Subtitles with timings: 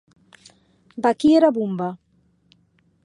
[1.07, 1.91] Vaquí era bomba.